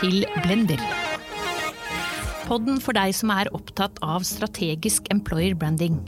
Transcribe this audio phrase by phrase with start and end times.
[0.00, 0.80] til Blender.
[2.48, 5.98] Podden for deg som er opptatt av strategisk employer branding.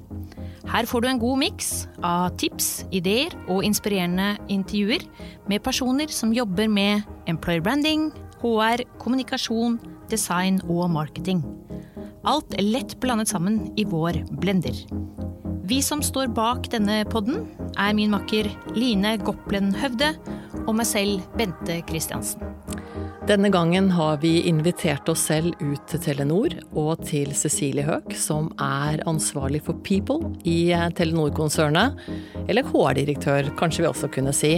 [0.71, 1.71] Her får du en god miks
[2.07, 5.05] av tips, ideer og inspirerende intervjuer
[5.51, 8.09] med personer som jobber med employer branding,
[8.41, 9.77] HR, kommunikasjon,
[10.09, 11.45] design og marketing.
[12.25, 14.79] Alt er lett blandet sammen i vår blender.
[15.69, 17.45] Vi som står bak denne podden,
[17.77, 20.15] er min makker Line Goplen Høvde
[20.65, 22.49] og meg selv, Bente Christiansen.
[23.23, 28.49] Denne gangen har vi invitert oss selv ut til Telenor og til Cecilie Høek, som
[28.59, 32.01] er ansvarlig for People i Telenor-konsernet.
[32.51, 34.57] Eller HR-direktør, kanskje vi også kunne si.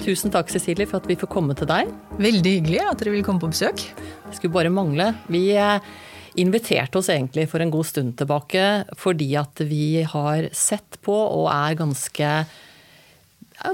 [0.00, 1.92] Tusen takk, Cecilie, for at vi får komme til deg.
[2.16, 3.84] Veldig hyggelig at dere vil komme på besøk.
[4.30, 5.10] Det skulle bare mangle.
[5.28, 5.92] Vi eh,
[6.40, 8.64] inviterte oss egentlig for en god stund tilbake
[8.96, 12.32] fordi at vi har sett på og er ganske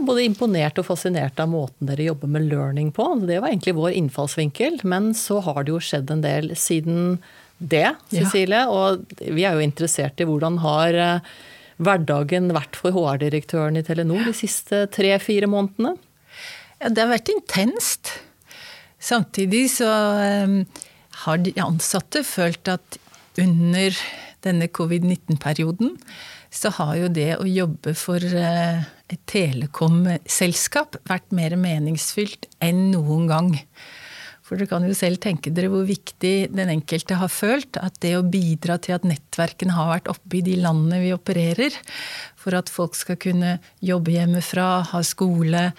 [0.07, 3.07] både imponert og fascinert av måten dere jobber med learning på.
[3.27, 4.81] Det var egentlig vår innfallsvinkel.
[4.89, 7.17] Men så har det jo skjedd en del siden
[7.59, 8.65] det, Cecilie.
[8.65, 8.71] Ja.
[8.71, 11.33] Og vi er jo interessert i hvordan har eh,
[11.83, 15.97] hverdagen vært for HR-direktøren i Telenor de siste tre-fire månedene?
[16.83, 18.17] Ja, det har vært intenst.
[19.03, 19.89] Samtidig så
[20.47, 20.61] um,
[21.25, 22.99] har de ansatte følt at
[23.41, 23.97] under
[24.43, 25.97] denne covid-19-perioden
[26.53, 33.53] så har jo det å jobbe for et telekomselskap vært mer meningsfylt enn noen gang.
[34.43, 38.17] For dere kan jo selv tenke dere hvor viktig den enkelte har følt at det
[38.19, 41.77] å bidra til at nettverkene har vært oppe i de landene vi opererer,
[42.37, 45.71] for at folk skal kunne jobbe hjemmefra, ha skole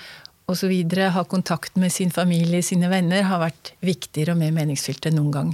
[0.49, 0.73] osv.,
[1.13, 5.35] ha kontakt med sin familie, sine venner, har vært viktigere og mer meningsfylt enn noen
[5.38, 5.53] gang.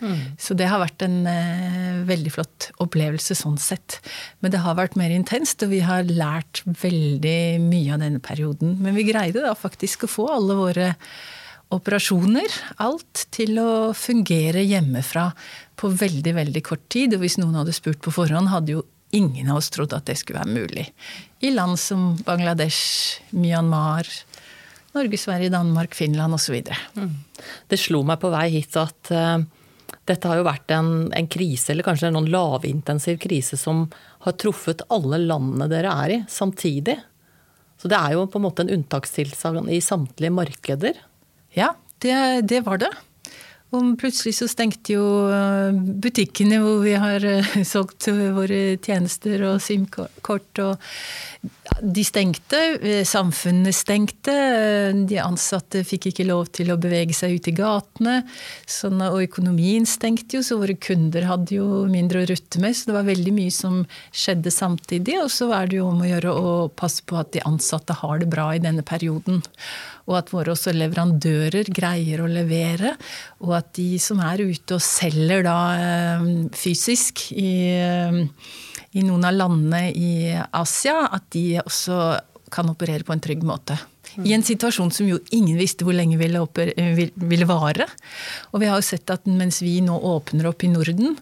[0.00, 0.34] Mm.
[0.40, 4.00] Så det har vært en eh, veldig flott opplevelse sånn sett.
[4.42, 8.78] Men det har vært mer intenst, og vi har lært veldig mye av denne perioden.
[8.82, 10.92] Men vi greide da faktisk å få alle våre
[11.74, 15.30] operasjoner, alt, til å fungere hjemmefra
[15.80, 17.16] på veldig, veldig kort tid.
[17.16, 18.84] Og hvis noen hadde spurt på forhånd, hadde jo
[19.14, 20.88] ingen av oss trodd at det skulle være mulig.
[21.44, 24.08] I land som Bangladesh, Myanmar,
[24.94, 26.60] Norge, Sverige, Danmark, Finland osv.
[26.94, 27.14] Mm.
[27.70, 29.42] Det slo meg på vei hit at uh,
[30.08, 33.86] dette har jo vært en, en krise, eller kanskje en lavintensiv krise, som
[34.26, 36.98] har truffet alle landene dere er i, samtidig.
[37.80, 41.00] Så det er jo på en måte en unntakstilstand i samtlige markeder.
[41.56, 41.72] Ja,
[42.04, 42.14] det,
[42.50, 42.92] det var det.
[43.74, 48.06] Og plutselig så stengte jo eh, butikkene hvor vi har eh, solgt
[48.36, 50.92] våre tjenester og SIM-kort og
[51.82, 52.60] de stengte.
[52.82, 54.34] Eh, samfunnet stengte.
[55.08, 58.16] De ansatte fikk ikke lov til å bevege seg ut i gatene.
[58.66, 62.76] Sånn, og økonomien stengte jo, så våre kunder hadde jo mindre å rutte med.
[62.76, 63.82] Så det var veldig mye som
[64.14, 65.18] skjedde samtidig.
[65.24, 68.22] Og så er det jo om å gjøre å passe på at de ansatte har
[68.22, 69.42] det bra i denne perioden
[70.04, 72.94] og at våre også leverandører greier å levere.
[73.44, 76.26] Og at de som er ute og selger da eh,
[76.56, 78.18] fysisk i, eh,
[78.94, 80.12] i noen av landene i
[80.54, 81.98] Asia, at de også
[82.54, 83.76] kan operere på en trygg måte.
[84.22, 86.44] I en situasjon som jo ingen visste hvor lenge ville,
[87.18, 87.88] ville vare.
[88.52, 91.16] Og vi har jo sett at mens vi nå åpner opp i Norden,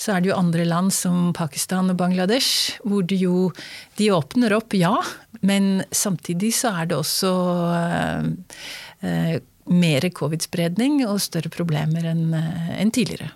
[0.00, 3.50] så er det jo andre land som Pakistan og Bangladesh, hvor det jo
[4.00, 4.94] De åpner opp, ja,
[5.44, 7.36] men samtidig så er det også
[9.04, 13.30] eh mer covid-spredning og større problemer enn eh, en tidligere.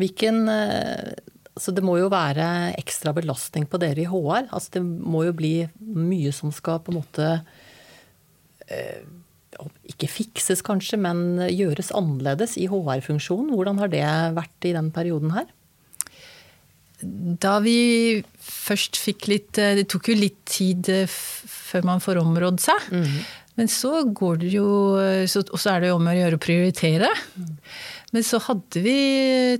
[0.00, 1.10] Hvilken eh,
[1.60, 4.48] så det må jo være ekstra belastning på dere i HR.
[4.48, 7.32] Altså det må jo bli mye som skal på en måte
[9.90, 13.54] ikke fikses kanskje, men gjøres annerledes i HR-funksjonen.
[13.56, 14.04] Hvordan har det
[14.36, 15.48] vært i den perioden her?
[17.00, 22.60] Da vi først fikk litt Det tok jo litt tid eh, før man får områdd
[22.60, 22.90] seg.
[22.92, 23.22] Mm.
[23.56, 24.66] Men så går det jo
[24.98, 27.08] Og så er det jo om å gjøre å prioritere.
[27.40, 27.56] Mm.
[28.10, 28.96] Men så hadde vi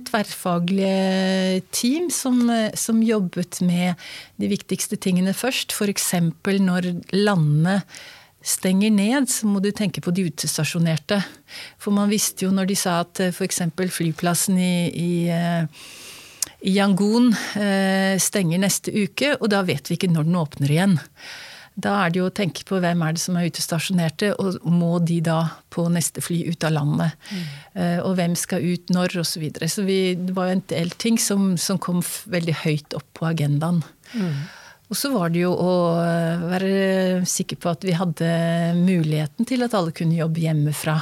[0.07, 2.41] tverrfaglige team som,
[2.75, 3.99] som jobbet med
[4.41, 5.71] de viktigste tingene først.
[5.71, 6.09] F.eks.
[6.59, 7.79] når landene
[8.41, 11.21] stenger ned, så må du tenke på de utestasjonerte.
[11.81, 13.61] For man visste jo når de sa at eh, f.eks.
[13.93, 15.87] flyplassen i, i, eh,
[16.71, 20.99] Yangon eh, stenger neste uke, og da vet vi ikke når den åpner igjen.
[21.79, 24.97] Da er det jo å tenke på hvem er det som er utestasjonerte, og må
[24.99, 25.39] de da
[25.71, 27.15] på neste fly ut av landet?
[27.31, 27.45] Mm.
[28.05, 29.29] Og hvem skal ut når, osv.
[29.31, 29.69] Så, videre.
[29.71, 33.29] så vi, det var jo en del ting som, som kom veldig høyt opp på
[33.31, 33.79] agendaen.
[34.11, 34.41] Mm.
[34.91, 35.73] Og så var det jo å
[36.03, 36.71] eh, være
[37.29, 38.27] sikker på at vi hadde
[38.75, 40.97] muligheten til at alle kunne jobbe hjemmefra.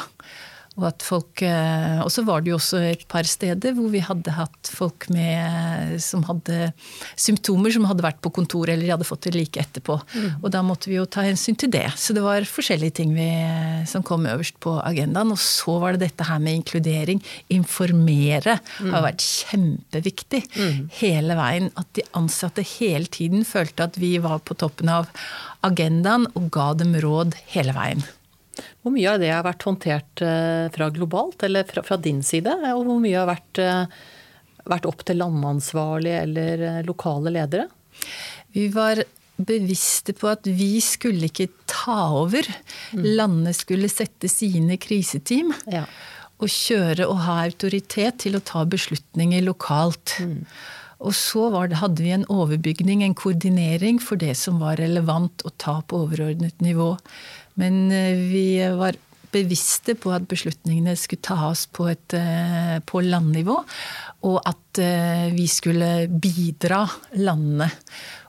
[0.77, 4.01] Og, at folk, eh, og så var det jo også et par steder hvor vi
[4.03, 6.69] hadde hatt folk med, som hadde
[7.19, 9.97] symptomer som hadde vært på kontoret eller de hadde fått det like etterpå.
[10.13, 10.29] Mm.
[10.39, 11.87] Og da måtte vi jo ta hensyn til det.
[11.99, 13.27] Så det var forskjellige ting vi,
[13.89, 15.33] som kom øverst på agendaen.
[15.35, 17.23] Og så var det dette her med inkludering.
[17.55, 18.93] Informere mm.
[18.93, 20.79] har vært kjempeviktig mm.
[21.01, 21.71] hele veien.
[21.79, 25.11] At de ansatte hele tiden følte at vi var på toppen av
[25.65, 28.05] agendaen og ga dem råd hele veien.
[28.79, 32.53] Hvor mye av det har vært håndtert eh, fra globalt, eller fra, fra din side?
[32.71, 37.67] Og hvor mye har vært, eh, vært opp til landansvarlig eller eh, lokale ledere?
[38.55, 39.03] Vi var
[39.39, 42.47] bevisste på at vi skulle ikke ta over.
[42.95, 43.03] Mm.
[43.19, 45.53] Landene skulle sette sine kriseteam.
[45.71, 45.85] Ja.
[46.39, 50.15] Og kjøre og ha autoritet til å ta beslutninger lokalt.
[50.23, 50.45] Mm.
[50.99, 55.51] Og så det, hadde vi en overbygning, en koordinering, for det som var relevant å
[55.55, 56.93] ta på overordnet nivå.
[57.59, 58.45] Men eh, vi
[58.77, 58.97] var
[59.29, 63.57] bevisste på at beslutningene skulle tas på, et, eh, på landnivå.
[64.29, 66.85] Og at eh, vi skulle bidra
[67.19, 67.69] landene,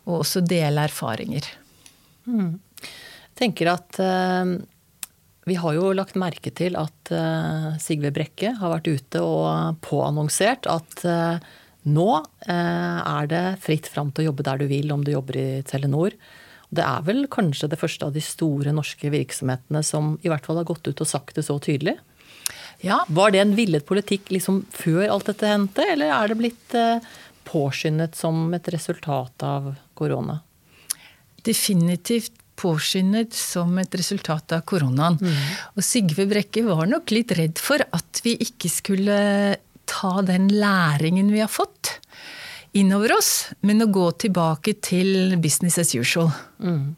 [0.07, 1.47] og også dele erfaringer.
[2.29, 2.59] Mm.
[2.81, 3.97] Jeg tenker at
[5.49, 7.13] vi har jo lagt merke til at
[7.81, 11.05] Sigve Brekke har vært ute og påannonsert at
[11.89, 12.09] nå
[12.45, 16.17] er det fritt fram til å jobbe der du vil, om du jobber i Telenor
[16.71, 20.61] det er vel kanskje det første av de store norske virksomhetene som i hvert fall
[20.61, 21.97] har gått ut og sagt det så tydelig?
[22.87, 23.03] Ja.
[23.09, 27.03] Var det en villet politikk liksom før alt dette hendte, eller er det blitt eh,
[27.49, 30.39] påskyndet som et resultat av korona?
[31.45, 35.17] Definitivt påskyndet som et resultat av koronaen.
[35.21, 35.37] Mm.
[35.75, 39.21] Og Sigve Brekke var nok litt redd for at vi ikke skulle
[39.91, 41.90] ta den læringen vi har fått
[42.77, 46.31] innover oss, men å gå tilbake til business as usual.
[46.63, 46.95] Mm.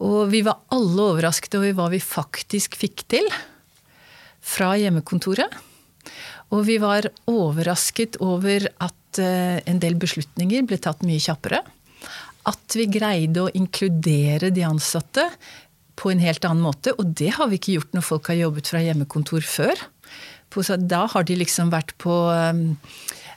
[0.00, 3.26] Og vi var alle overrasket over hva vi faktisk fikk til
[4.40, 5.52] fra hjemmekontoret.
[6.50, 11.60] Og vi var overrasket over at eh, en del beslutninger ble tatt mye kjappere.
[12.48, 15.28] At vi greide å inkludere de ansatte
[16.00, 16.96] på en helt annen måte.
[16.96, 19.84] Og det har vi ikke gjort når folk har jobbet fra hjemmekontor før.
[20.90, 22.64] Da har de liksom vært på eh,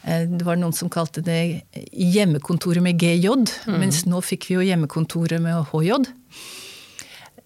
[0.04, 1.64] det var noen som kalte det
[1.96, 3.30] hjemmekontoret med GJ,
[3.70, 3.78] mm.
[3.80, 5.94] mens nå fikk vi jo hjemmekontoret med HJ.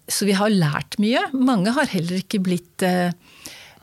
[0.08, 1.22] Så vi har lært mye.
[1.36, 3.12] Mange har heller ikke blitt eh,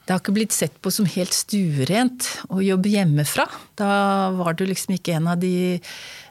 [0.06, 3.48] det har ikke blitt sett på som helt stuerent å jobbe hjemmefra.
[3.74, 3.90] Da
[4.38, 5.80] var du liksom ikke en av de,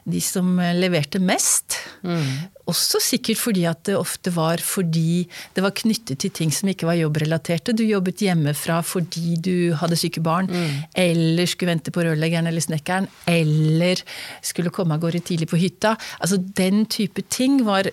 [0.05, 1.79] de som leverte mest.
[2.05, 2.51] Mm.
[2.69, 6.87] Også sikkert fordi at det ofte var fordi det var knyttet til ting som ikke
[6.89, 7.75] var jobbrelaterte.
[7.77, 10.79] Du jobbet hjemmefra fordi du hadde syke barn, mm.
[11.05, 14.01] eller skulle vente på rørleggeren eller snekkeren, eller
[14.45, 15.95] skulle komme av gårde tidlig på hytta.
[16.19, 17.89] Altså Den type ting var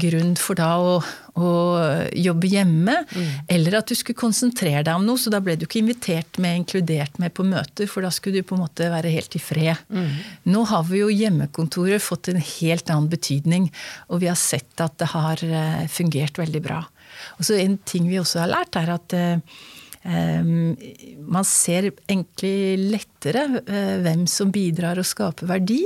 [0.00, 0.98] grunn for da å,
[1.36, 1.52] å
[2.12, 2.98] jobbe hjemme.
[3.12, 3.30] Mm.
[3.56, 6.62] Eller at du skulle konsentrere deg om noe, så da ble du ikke invitert med,
[6.62, 9.84] inkludert med på møter, for da skulle du på en måte være helt i fred.
[9.88, 10.12] Mm.
[10.52, 11.08] Nå har vi jo
[11.42, 13.68] hjemmekontoret fått en helt annen betydning.
[14.08, 16.82] Og vi har sett at det har eh, fungert veldig bra.
[17.38, 19.14] Og så En ting vi også har lært, er at
[20.02, 20.72] Um,
[21.30, 25.84] man ser egentlig lettere uh, hvem som bidrar og skaper verdi,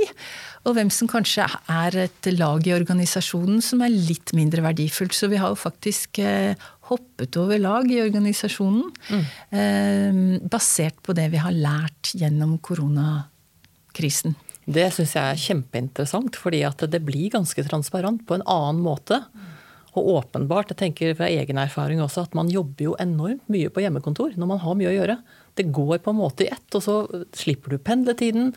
[0.65, 5.13] og hvem som kanskje er et lag i organisasjonen som er litt mindre verdifullt.
[5.13, 6.57] Så vi har jo faktisk uh,
[6.89, 9.23] hoppet over lag i organisasjonen, mm.
[9.53, 14.33] uh, basert på det vi har lært gjennom koronakrisen.
[14.67, 19.21] Det syns jeg er kjempeinteressant, fordi at det blir ganske transparent på en annen måte.
[19.97, 23.81] Og åpenbart, jeg tenker fra egen erfaring også, at man jobber jo enormt mye på
[23.81, 25.19] hjemmekontor når man har mye å gjøre.
[25.57, 26.97] Det går på en måte i ett, og så
[27.35, 28.51] slipper du pendletiden.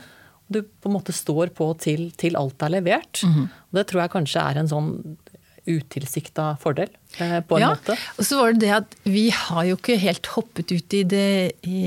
[0.50, 3.22] Du på en måte står på til, til alt er levert.
[3.24, 3.48] Mm -hmm.
[3.70, 5.16] Det tror jeg kanskje er en sånn
[5.78, 7.96] utilsikta fordel, eh, på en ja, måte.
[8.18, 11.30] Og så var det det at vi har jo ikke helt hoppet ut i det,
[11.66, 11.82] i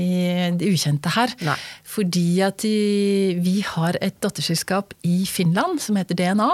[0.58, 1.34] det ukjente her.
[1.46, 1.56] Nei.
[1.94, 6.50] Fordi at vi har et datterselskap i Finland som heter DNA.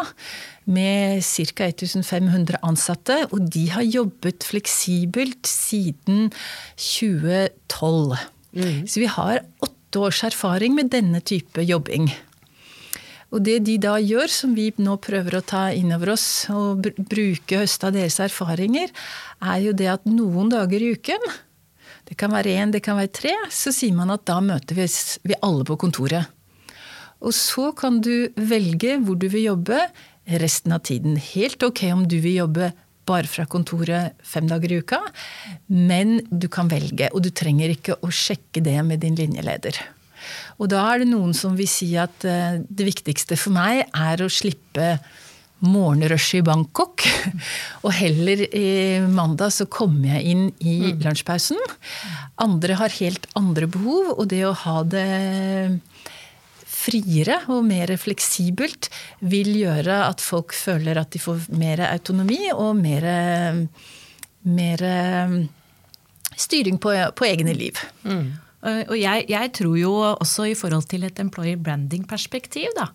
[0.70, 1.66] Med ca.
[1.66, 3.16] 1500 ansatte.
[3.34, 6.30] Og de har jobbet fleksibelt siden
[6.76, 8.18] 2012.
[8.52, 8.86] Mm.
[8.86, 12.10] Så vi har åtte års erfaring med denne type jobbing.
[13.30, 16.88] Og det de da gjør, som vi nå prøver å ta inn over oss og
[16.98, 18.90] bruke høste av deres erfaringer,
[19.38, 21.30] er jo det at noen dager i uken,
[22.10, 24.88] det kan være én, det kan være tre, så sier man at da møter vi,
[25.30, 26.26] vi alle på kontoret.
[27.20, 29.78] Og så kan du velge hvor du vil jobbe
[30.40, 31.18] resten av tiden.
[31.20, 32.72] Helt ok om du vil jobbe
[33.06, 35.00] bare fra kontoret fem dager i uka,
[35.68, 37.10] men du kan velge.
[37.14, 39.78] Og du trenger ikke å sjekke det med din linjeleder.
[40.58, 44.22] Og da er det noen som vil si at eh, det viktigste for meg er
[44.24, 44.96] å slippe
[45.60, 47.04] morgenrushet i Bangkok.
[47.84, 51.04] Og heller i mandag så kommer jeg inn i mm.
[51.04, 51.60] lunsjpausen.
[52.40, 55.06] Andre har helt andre behov, og det å ha det
[56.80, 58.88] friere og mer fleksibelt
[59.20, 63.04] vil gjøre at folk føler at de får mer autonomi og mer,
[64.48, 64.84] mer
[66.40, 67.82] styring på, på egne liv.
[68.08, 68.30] Mm.
[68.60, 72.90] Og jeg, jeg, tror jo også i forhold til et employer branding-perspektiv, da.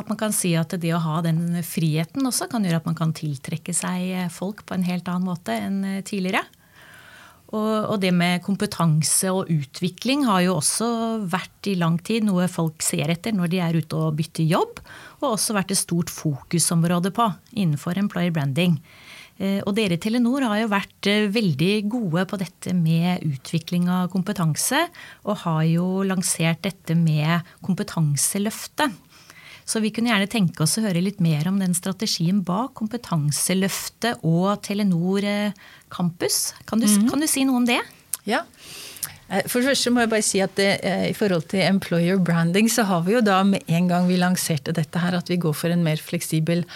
[0.00, 2.96] At man kan si at det å ha den friheten også kan gjøre at man
[2.96, 6.46] kan tiltrekke seg folk på en helt annen måte enn tidligere.
[7.52, 10.88] Og, og det med kompetanse og utvikling har jo også
[11.28, 14.80] vært i lang tid noe folk ser etter når de er ute og bytter jobb,
[15.20, 18.78] og også vært et stort fokusområde på innenfor employer branding.
[19.42, 23.88] Eh, og dere i Telenor har jo vært eh, veldig gode på dette med utvikling
[23.90, 24.84] av kompetanse,
[25.26, 28.94] og har jo lansert dette med Kompetanseløftet.
[29.66, 34.22] Så vi kunne gjerne tenke oss å høre litt mer om den strategien bak Kompetanseløftet
[34.26, 35.58] og Telenor eh,
[35.90, 36.54] Campus.
[36.66, 37.10] Kan du, mm -hmm.
[37.10, 37.80] kan du si noe om det?
[38.24, 38.44] Ja.
[39.48, 40.70] For det første må jeg bare si at det,
[41.08, 44.74] I forhold til employer branding, så har vi jo da med en gang vi lanserte
[44.76, 46.66] dette her, at vi går for en mer fleksibel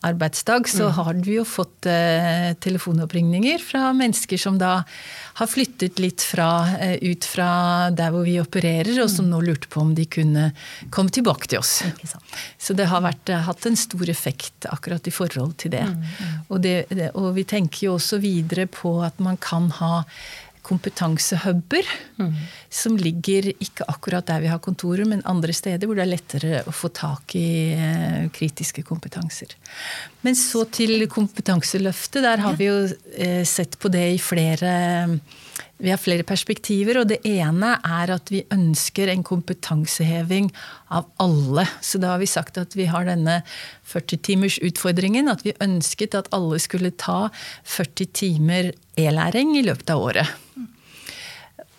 [0.00, 0.92] arbeidsdag, så mm.
[0.92, 4.78] har vi jo fått eh, telefonoppringninger fra mennesker som da
[5.40, 6.48] har flyttet litt fra,
[6.80, 7.50] eh, ut fra
[7.92, 9.34] der hvor vi opererer, og som mm.
[9.34, 10.50] nå lurte på om de kunne
[10.94, 11.82] komme tilbake til oss.
[12.56, 15.84] Så det har vært, eh, hatt en stor effekt akkurat i forhold til det.
[15.84, 16.38] Mm, mm.
[16.48, 20.06] Og, det, og vi tenker jo også videre på at man kan ha
[20.70, 22.32] kompetansehuber mm.
[22.70, 26.62] som ligger ikke akkurat der vi har kontorer, men andre steder hvor det er lettere
[26.64, 29.56] å få tak i eh, kritiske kompetanser.
[30.26, 32.22] Men så til Kompetanseløftet.
[32.22, 32.80] Der har vi jo
[33.16, 34.74] eh, sett på det i flere
[35.80, 40.50] vi har flere perspektiver, og det ene er at vi ønsker en kompetanseheving
[40.92, 41.64] av alle.
[41.80, 43.38] Så da har vi sagt at vi har denne
[43.88, 45.30] 40-timers-utfordringen.
[45.32, 47.30] At vi ønsket at alle skulle ta
[47.64, 50.36] 40 timer e-læring i løpet av året.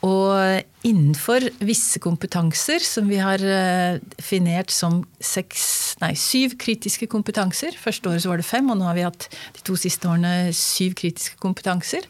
[0.02, 5.64] Og innenfor visse kompetanser som vi har eh, definert som seks,
[6.02, 7.78] nei, syv kritiske kompetanser.
[7.78, 10.96] Første året var det fem, og nå har vi hatt de to siste årene syv
[10.98, 12.08] kritiske kompetanser.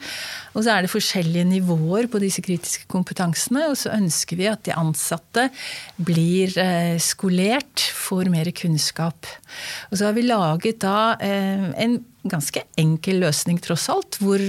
[0.56, 4.64] Og så er det forskjellige nivåer på disse kritiske kompetansene, og så ønsker vi at
[4.70, 5.50] de ansatte
[6.00, 9.28] blir eh, skolert, får mer kunnskap.
[9.92, 12.00] Og så har vi laget da eh, en
[12.30, 14.42] ganske enkel løsning, tross alt, hvor,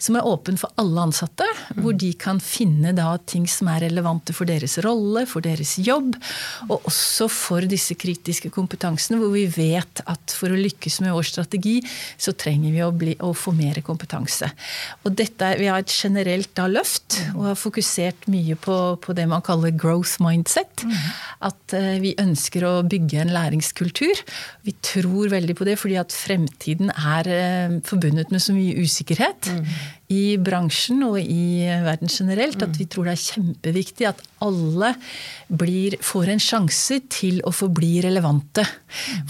[0.00, 1.46] som er åpen for alle ansatte.
[1.80, 6.16] Hvor de kan finne da ting som er relevante for deres rolle, for deres jobb,
[6.68, 11.30] og også for disse kritiske kompetansene, hvor vi vet at for å lykkes med vår
[11.30, 11.78] strategi,
[12.20, 14.50] så trenger vi å, bli, å få mer kompetanse.
[15.04, 19.26] Og dette, Vi har et generelt da løft, og har fokusert mye på, på det
[19.30, 20.84] man kaller growth mindset.
[21.40, 24.20] At uh, vi ønsker å bygge en læringskultur.
[24.66, 29.50] Vi tror veldig på det, fordi at fremtiden er uh, forbundet med så mye usikkerhet
[30.10, 34.90] i bransjen og i verden generelt at vi tror det er kjempeviktig at alle
[35.46, 38.64] blir, får en sjanse til å forbli relevante.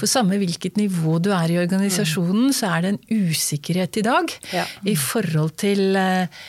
[0.00, 4.32] For samme hvilket nivå du er i organisasjonen, så er det en usikkerhet i dag
[4.54, 4.64] ja.
[4.88, 6.40] i forhold til eh,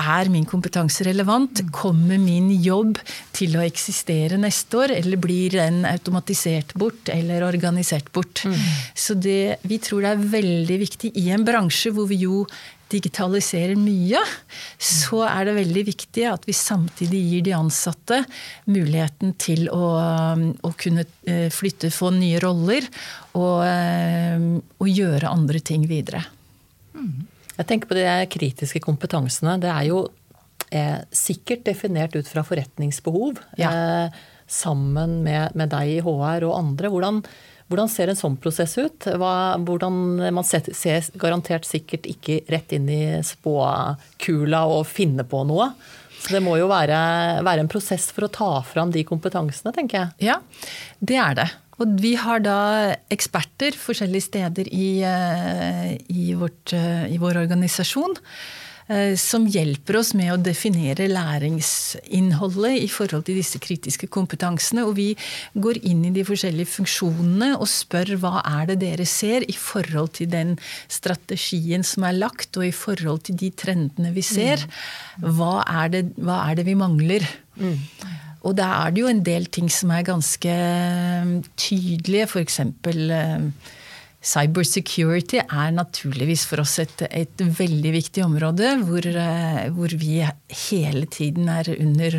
[0.00, 1.62] er min kompetanse relevant?
[1.74, 2.98] Kommer min jobb
[3.36, 4.96] til å eksistere neste år?
[4.98, 8.44] Eller blir den automatisert bort eller organisert bort?
[8.44, 8.58] Mm.
[8.94, 12.44] Så det, vi tror det er veldig viktig i en bransje hvor vi jo
[12.90, 14.20] digitaliserer mye,
[14.82, 18.22] så er det veldig viktig at vi samtidig gir de ansatte
[18.70, 19.90] muligheten til å,
[20.34, 22.86] å kunne eh, flytte, få nye roller
[23.38, 26.24] og, eh, og, gjøre andre ting videre.
[27.60, 29.58] Jeg tenker på de kritiske kompetansene.
[29.60, 30.02] Det er jo
[30.72, 33.40] eh, sikkert definert ut fra forretningsbehov.
[33.60, 33.70] Ja.
[33.70, 36.90] Eh, sammen med, med, deg i HR og andre.
[36.90, 37.20] Hvordan,
[37.70, 39.06] hvordan ser en sånn prosess ut?
[39.20, 40.00] Hva, hvordan,
[40.34, 45.70] man ser, ser, garantert sikkert ikke rett inn i spåkula og finne på noe.
[46.20, 46.98] Så det må jo være,
[47.46, 50.32] være, en prosess for å ta fram de kompetansene, tenker jeg.
[50.32, 50.40] Ja,
[50.98, 51.50] det er det.
[51.80, 52.60] Og vi har da
[53.12, 58.18] eksperter forskjellige steder i, eh, i, vårt, eh, i vår organisasjon
[58.90, 64.82] Eh, som hjelper oss med å definere læringsinnholdet i forhold til disse kritiske kompetansene.
[64.88, 65.12] Og vi
[65.54, 70.16] går inn i de forskjellige funksjonene og spør hva er det dere ser i forhold
[70.18, 70.56] til den
[70.90, 74.66] strategien som er lagt, og i forhold til de trendene vi ser.
[75.22, 77.28] Hva er det, hva er det vi mangler?
[77.60, 77.78] Mm.
[78.40, 80.54] Og da er det jo en del ting som er ganske
[81.60, 82.26] tydelige.
[82.26, 82.60] F.eks
[84.20, 90.18] Cybersecurity er naturligvis for oss et, et veldig viktig område, hvor, eh, hvor, vi
[90.68, 92.16] hele tiden er under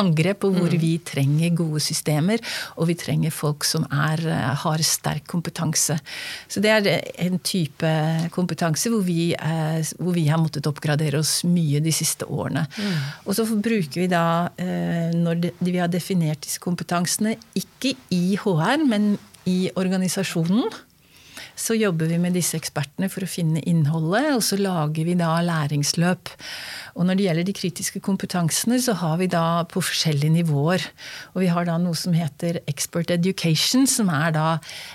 [0.00, 0.80] angrep, og hvor mm.
[0.82, 2.42] vi trenger gode systemer.
[2.74, 6.00] Og vi trenger folk som er, eh, har sterk kompetanse.
[6.50, 6.88] Så det er
[7.28, 7.92] en type
[8.34, 12.66] kompetanse hvor vi, eh, hvor vi har måttet oppgradere oss mye de siste årene.
[12.74, 12.98] Mm.
[13.22, 14.26] Og så bruker vi da,
[15.14, 19.12] når vi har definert disse kompetansene, ikke i HR, men
[19.46, 20.66] i organisasjonen
[21.56, 25.32] så jobber vi med disse ekspertene for å finne innholdet, og så lager vi da
[25.44, 26.32] læringsløp.
[26.96, 30.84] Og når det gjelder de kritiske kompetansene, så har vi da på forskjellige nivåer.
[31.34, 34.46] Og vi har da noe som heter Expert Education, som er da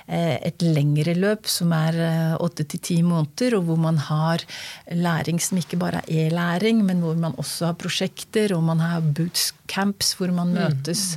[0.07, 4.45] eh, et lengre løp som er eh, åtte til ti måneder, og hvor man har
[4.93, 9.01] læring som ikke bare er e-læring, men hvor man også har prosjekter, og man har
[9.01, 10.61] bootcamps hvor man mm.
[10.61, 11.09] møtes.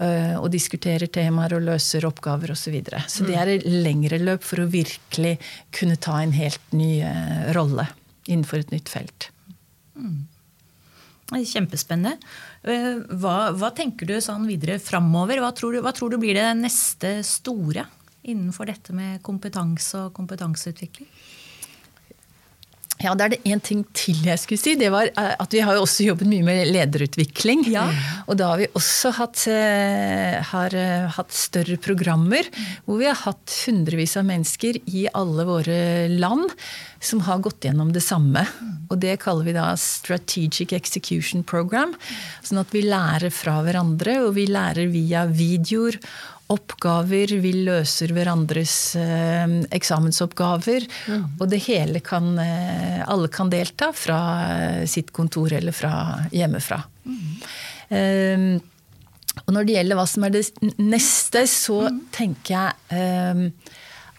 [0.00, 2.62] Eh, og diskuterer temaer og løser oppgaver osv.
[2.70, 3.02] Så, videre.
[3.10, 5.36] så det er et lengre løp for å virkelig
[5.76, 7.86] kunne ta en helt ny eh, rolle
[8.30, 9.30] innenfor et nytt felt.
[9.96, 10.26] Mm.
[11.30, 12.16] Kjempespennende.
[12.66, 15.42] Eh, hva, hva, tenker du sånn videre framover?
[15.42, 17.86] Hva tror, du, hva tror du blir det neste store
[18.26, 21.08] innenfor dette med kompetanse og kompetanseutvikling?
[23.00, 24.74] Ja, det er det én ting til jeg skulle si.
[24.78, 27.64] Det var eh, at vi har jo også jobbet mye med lederutvikling.
[27.72, 27.86] Ja.
[28.26, 32.48] Og da har vi også hatt, eh, har eh, hatt større programmer
[32.84, 35.80] hvor vi har hatt hundrevis av mennesker i alle våre
[36.12, 36.52] land
[37.00, 38.44] som har gått gjennom det samme.
[38.92, 41.94] Og det kaller vi da Strategic Execution Program.
[42.44, 45.96] Sånn at vi lærer fra hverandre, og vi lærer via videoer
[46.50, 50.86] oppgaver, vi løser hverandres eh, eksamensoppgaver.
[51.10, 51.24] Mm.
[51.38, 55.92] Og det hele kan eh, Alle kan delta fra eh, sitt kontor eller fra
[56.34, 56.82] hjemmefra.
[57.06, 57.30] Mm.
[57.90, 58.48] Eh,
[59.46, 60.44] og når det gjelder hva som er det
[60.78, 62.00] neste, så mm.
[62.14, 63.44] tenker jeg um,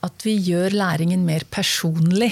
[0.08, 2.32] at vi gjør læringen mer personlig.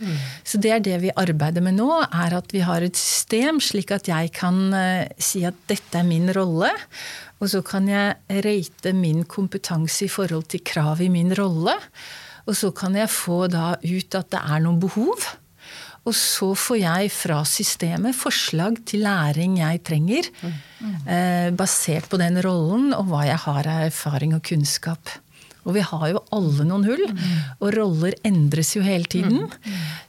[0.00, 0.16] Mm.
[0.48, 3.92] Så det er det vi arbeider med nå, er at vi har et system slik
[3.94, 6.70] at jeg kan uh, si at dette er min rolle.
[7.42, 11.74] Og så kan jeg rate min kompetanse i forhold til krav i min rolle.
[12.46, 15.28] Og så kan jeg få da ut at det er noen behov.
[16.02, 20.30] Og så får jeg fra systemet forslag til læring jeg trenger.
[20.42, 20.94] Mm.
[21.06, 25.12] Eh, basert på den rollen og hva jeg har av erfaring og kunnskap.
[25.62, 27.04] Og vi har jo alle noen hull,
[27.60, 29.46] og roller endres jo hele tiden.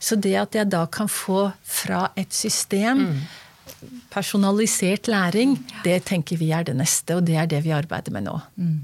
[0.01, 3.05] Så det at jeg da kan få fra et system
[4.13, 8.27] personalisert læring, det tenker vi er det neste, og det er det vi arbeider med
[8.27, 8.39] nå.
[8.57, 8.81] Mm.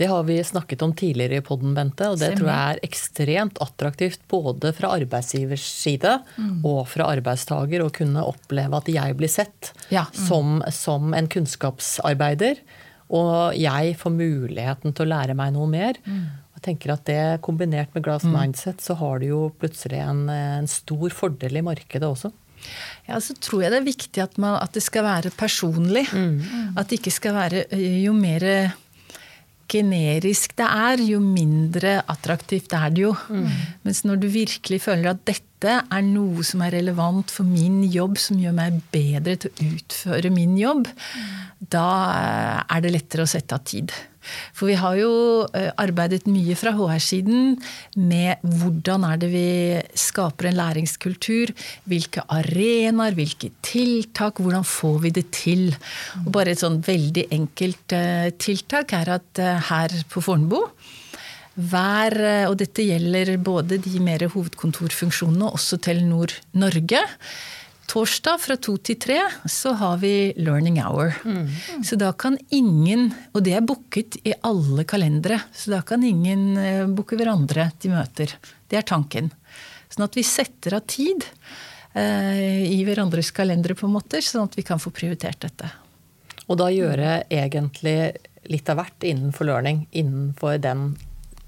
[0.00, 3.58] Det har vi snakket om tidligere i poden, Bente, og det tror jeg er ekstremt
[3.60, 6.62] attraktivt både fra arbeidsgivers side mm.
[6.64, 10.06] og fra arbeidstaker å kunne oppleve at jeg blir sett ja.
[10.08, 10.22] mm.
[10.22, 12.62] som, som, en kunnskapsarbeider.
[13.10, 15.98] Og jeg får muligheten til å lære meg noe mer.
[16.04, 16.28] Mm.
[16.58, 18.34] Jeg tenker at det Kombinert med Glass mm.
[18.36, 22.30] Mindset så har du jo plutselig en, en stor fordel i markedet også.
[23.08, 26.04] Ja, så tror jeg det er viktig at, man, at det skal være personlig.
[26.12, 26.76] Mm.
[26.76, 27.64] At det ikke skal være
[28.02, 28.44] Jo mer
[29.70, 33.14] generisk det er, jo mindre attraktivt er det jo.
[33.30, 33.46] Mm.
[33.86, 38.16] Mens når du virkelig føler at dette er noe som er relevant for min jobb,
[38.18, 40.88] som gjør meg bedre til å utføre min jobb,
[41.60, 41.88] da
[42.64, 43.92] er det lettere å sette av tid.
[44.56, 45.10] For vi har jo
[45.56, 47.56] eh, arbeidet mye fra HR-siden
[47.96, 49.48] med hvordan er det vi
[49.98, 51.54] skaper en læringskultur.
[51.88, 55.68] Hvilke arenaer, hvilke tiltak, hvordan får vi det til?
[56.24, 60.60] Og bare et sånn veldig enkelt eh, tiltak er at eh, her på Fornebu
[61.60, 62.16] hver,
[62.48, 67.04] og dette gjelder både de mer hovedkontorfunksjonene og også Telenor Norge
[67.90, 69.18] torsdag fra to til tre
[69.50, 71.16] så har vi learning hour.
[71.24, 71.82] Mm.
[71.86, 76.46] Så da kan ingen, og det er booket i alle kalendere, så da kan ingen
[76.58, 78.36] uh, booke hverandre til møter.
[78.70, 79.32] Det er tanken.
[79.90, 81.24] Sånn at vi setter av tid
[81.98, 85.66] eh, i hverandres kalendere, på en måte, sånn at vi kan få prioritert dette.
[86.46, 87.96] Og da gjøre egentlig
[88.46, 90.92] litt av hvert innenfor learning, innenfor den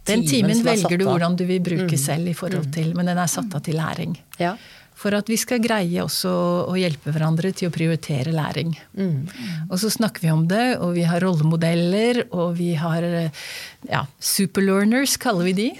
[0.08, 2.00] den timen velger du hvordan du vil bruke mm.
[2.00, 2.72] selv, i forhold mm.
[2.74, 4.16] til, men den er satt av til læring.
[4.42, 4.56] Ja
[5.02, 6.32] for at vi skal greie også
[6.70, 8.74] å hjelpe hverandre til å prioritere læring.
[8.94, 9.24] Mm.
[9.68, 13.06] Og så snakker vi om det, og vi har rollemodeller, og vi har
[13.88, 15.70] ja, superlearners, kaller vi de.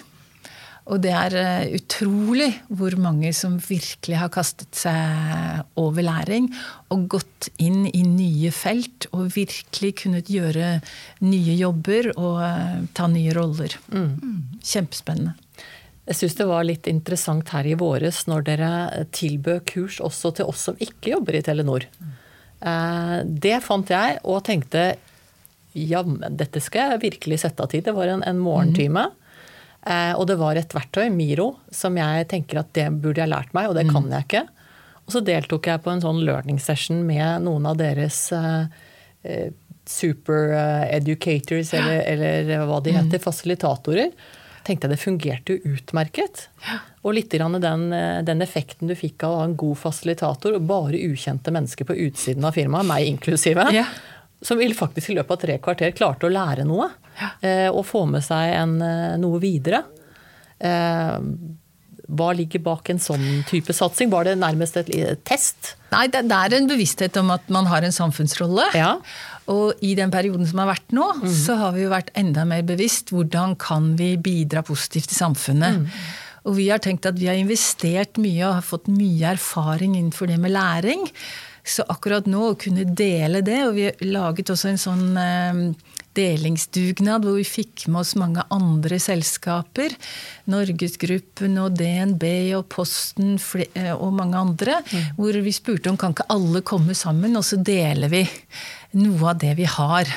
[0.90, 6.48] Og det er eh, utrolig hvor mange som virkelig har kastet seg over læring
[6.90, 10.80] og gått inn i nye felt og virkelig kunnet gjøre
[11.22, 13.78] nye jobber og eh, ta nye roller.
[13.94, 14.58] Mm.
[14.58, 15.36] Kjempespennende.
[16.02, 18.72] Jeg syns det var litt interessant her i våres når dere
[19.14, 21.86] tilbød kurs også til oss som ikke jobber i Telenor.
[22.58, 24.96] Eh, det fant jeg og tenkte
[25.78, 27.86] jammen, dette skal jeg virkelig sette av tid.
[27.86, 29.06] Det var en, en morgentime.
[29.06, 29.21] Eh,
[29.82, 33.70] og det var et verktøy, Miro, som jeg tenker at det burde jeg lært meg,
[33.70, 34.44] og det kan jeg ikke.
[35.02, 38.70] Og så deltok jeg på en sånn learning session med noen av deres uh,
[39.88, 40.54] super
[40.86, 44.12] educators, eller, eller, hva de heter, fasilitatorer.
[44.62, 46.46] Tenkte jeg det fungerte jo utmerket.
[47.02, 47.88] Og litt grann den,
[48.22, 51.98] den, effekten du fikk av å ha en god fasilitator og bare ukjente mennesker på
[52.06, 53.66] utsiden av firmaet, meg inklusive,
[54.42, 56.92] som faktisk i løpet av tre kvarter klarte å lære noe.
[57.18, 57.70] Ja.
[57.72, 58.78] Og få med seg en,
[59.20, 59.82] noe videre.
[62.12, 64.10] Hva ligger bak en sånn type satsing?
[64.12, 64.90] Var det nærmest et
[65.28, 65.74] test?
[65.92, 68.66] Nei, det, er en bevissthet om at man har en samfunnsrolle.
[68.76, 68.96] Ja.
[69.52, 71.30] Og i den perioden som har vært nå, mm.
[71.44, 75.80] så har vi jo vært enda mer bevisst hvordan kan vi bidra positivt til samfunnet.
[75.80, 75.88] Mm.
[76.48, 80.30] Og vi har tenkt at vi har investert mye og har fått mye erfaring innenfor
[80.30, 81.06] det med læring.
[81.62, 85.60] Så akkurat nå å kunne dele det, og vi har laget også en sånn eh,
[86.16, 89.94] delingsdugnad hvor vi fikk med oss mange andre selskaper.
[90.52, 92.24] Norgesgruppen og DNB
[92.58, 94.80] og Posten eh, og mange andre.
[94.90, 95.08] Mm.
[95.18, 98.24] Hvor vi spurte om kan ikke alle komme sammen, og så deler vi
[99.00, 100.10] noe av det vi har.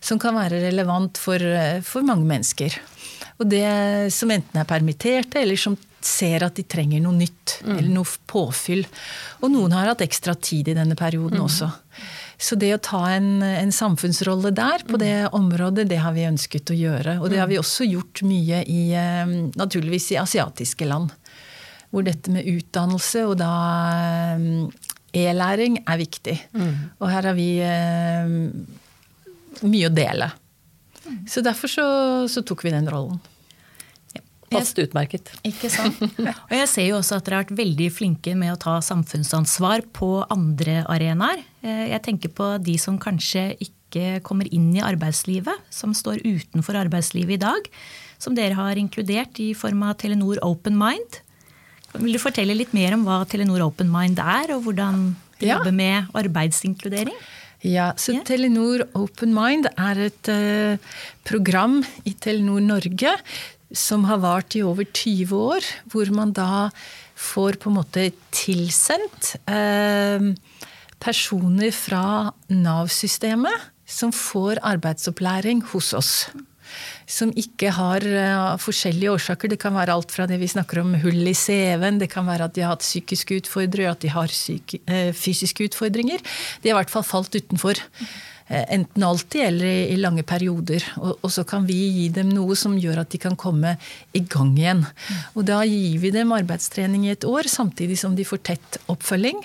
[0.00, 2.78] Som kan være relevant for, eh, for mange mennesker.
[3.40, 7.58] Og det som enten er permitterte, eller som ser at de trenger noe nytt.
[7.62, 7.76] Mm.
[7.76, 8.84] Eller noe påfyll.
[9.42, 11.46] Og noen har hatt ekstra tid i denne perioden mm.
[11.46, 11.70] også.
[12.40, 16.72] Så det å ta en, en samfunnsrolle der, på det området, det har vi ønsket
[16.72, 17.18] å gjøre.
[17.20, 21.12] Og det har vi også gjort mye i eh, naturligvis i asiatiske land.
[21.92, 23.52] Hvor dette med utdannelse og da
[23.92, 24.46] eh,
[25.24, 26.38] e-læring er viktig.
[26.56, 26.72] Mm.
[26.98, 28.38] Og her har vi eh,
[29.62, 30.32] mye å dele.
[31.28, 31.86] Så derfor så,
[32.30, 33.20] så tok vi den rollen.
[34.54, 35.32] Passet utmerket.
[35.46, 36.00] Ikke sant.
[36.20, 39.86] Og jeg ser jo også at dere har vært veldig flinke med å ta samfunnsansvar
[39.96, 41.42] på andre arenaer.
[41.64, 46.78] Eh, jeg tenker på de som kanskje ikke kommer inn i arbeidslivet, som står utenfor
[46.80, 47.68] arbeidslivet i dag.
[48.22, 51.20] Som dere har inkludert i form av Telenor Open Mind.
[51.98, 55.10] Vil du fortelle litt mer om hva Telenor Open Mind er, og hvordan
[55.40, 55.58] de ja.
[55.58, 57.16] jobber med arbeidsinkludering?
[57.62, 58.24] Ja, så yeah.
[58.26, 60.94] Telenor Open Mind er et uh,
[61.26, 63.12] program i Telenor Norge
[63.72, 66.70] som har vart i over 20 år, hvor man da
[67.18, 70.32] får på en måte tilsendt eh,
[71.02, 76.12] personer fra Nav-systemet som får arbeidsopplæring hos oss.
[77.04, 79.50] Som ikke har uh, forskjellige årsaker.
[79.52, 82.46] Det kan være alt fra det vi snakker om hull i CV-en, det kan være
[82.48, 86.22] at de har hatt psykiske utfordringer, at de har syke, uh, fysiske utfordringer.
[86.62, 87.82] De har i hvert fall falt utenfor.
[87.82, 90.84] Eh, enten alltid eller i, lange perioder.
[91.00, 93.76] Og, og, så kan vi gi dem noe som gjør at de kan komme
[94.16, 94.82] i gang igjen.
[95.36, 99.40] Og da gir vi dem arbeidstrening i et år, samtidig som de får tett oppfølging.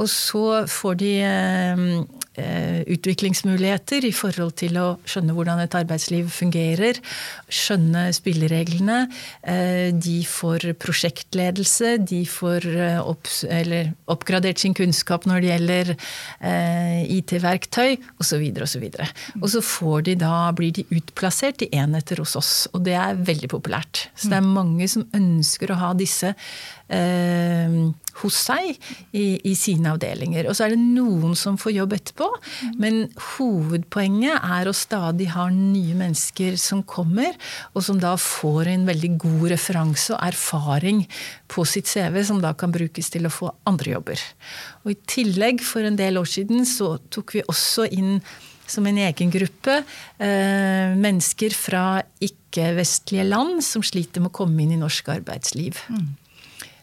[0.00, 6.30] Og så får de eh, Eh, utviklingsmuligheter i forhold til å skjønne hvordan et arbeidsliv
[6.32, 6.98] fungerer.
[7.52, 9.04] Skjønne spillereglene.
[9.42, 11.98] Eh, de får prosjektledelse.
[12.08, 13.28] De får eh, opp,
[14.12, 15.94] oppgradert sin kunnskap når det gjelder
[17.12, 18.46] IT-verktøy osv.
[18.64, 18.86] osv.
[19.40, 22.52] Og så får de da, blir de utplassert i enheter hos oss.
[22.72, 24.06] Og det er veldig populært.
[24.16, 27.76] Så det er mange som ønsker å ha disse eh,
[28.20, 28.74] hos seg
[29.16, 30.48] i, i, sine avdelinger.
[30.48, 32.28] Og så er det noen som får jobb etterpå,
[32.82, 37.36] men hovedpoenget er å stadig ha nye mennesker som kommer,
[37.72, 41.04] og som da får en veldig god referanse og erfaring
[41.52, 44.24] på sitt CV, som da kan brukes til å få andre jobber.
[44.84, 48.18] Og i tillegg, for en del år siden, så tok vi også inn
[48.72, 51.84] som en egen gruppe eh, mennesker fra
[52.22, 55.80] ikke-vestlige land som sliter med å komme inn i norsk arbeidsliv.
[55.92, 56.10] Mm.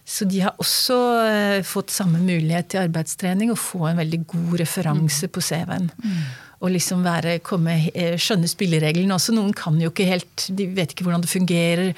[0.10, 4.54] Så de har også eh, fått samme mulighet til arbeidstrening og få en veldig god
[4.64, 5.34] referanse mm.
[5.36, 5.90] på CV-en.
[6.02, 6.22] Mm.
[6.60, 9.32] Og liksom være, komme, eh, skjønne spillereglene også.
[9.38, 11.92] Noen kan jo ikke helt De vet ikke hvordan det fungerer.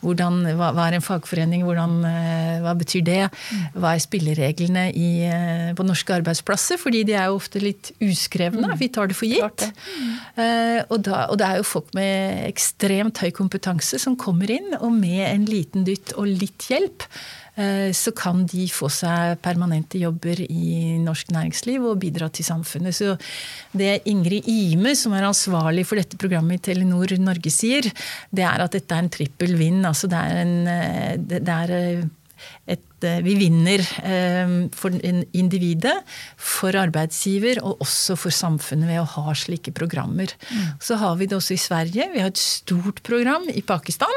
[0.00, 1.62] Hvordan, hva, hva, er en fagforening?
[1.68, 3.20] Hvordan, eh, hva betyr det?
[3.28, 3.66] Mm.
[3.76, 5.10] Hva er spillereglene i,
[5.76, 6.80] på norske arbeidsplasser?
[6.80, 8.72] Fordi de er jo ofte litt uskrevne.
[8.80, 9.68] Vi tar det for gitt.
[10.88, 14.88] Og, da, og det er jo folk med ekstremt høy kompetanse som kommer inn, og
[14.96, 17.04] med en liten dytt og litt hjelp
[17.94, 22.94] så kan de få seg permanente jobber i norsk næringsliv og bidra til samfunnet.
[22.94, 23.16] Så
[23.74, 27.88] det Ingrid Ime, som er ansvarlig for dette programmet i Telenor Norge, sier,
[28.30, 29.82] det er at dette er en trippel vinn.
[29.88, 32.06] Altså det er en eh, det er eh,
[32.70, 32.84] et,
[33.24, 33.82] vi vinner
[34.76, 34.94] for
[35.36, 35.94] individet,
[36.36, 40.32] for arbeidsgiver og også for samfunnet ved å ha slike programmer.
[40.50, 40.64] Mm.
[40.82, 42.08] Så har vi det også i Sverige.
[42.14, 44.14] Vi har et stort program i Pakistan.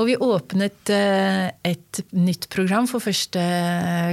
[0.00, 3.42] Og vi åpnet eh, et nytt program for første